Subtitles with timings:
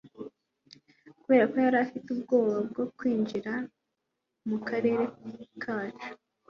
[1.21, 3.53] kubera ko yari afite ubwoba bwo kwinjira
[4.47, 5.03] mukarere
[5.63, 6.09] kacu